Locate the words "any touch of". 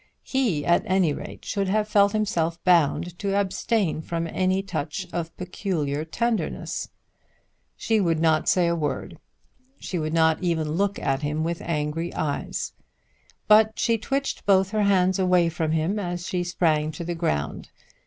4.25-5.37